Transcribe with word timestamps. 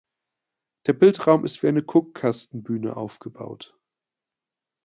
Der 0.87 0.93
Bildraum 0.93 1.45
ist 1.45 1.61
wie 1.61 1.67
ein 1.67 1.85
Guckkastenbühne 1.85 2.97
aufgebaut. 2.97 3.77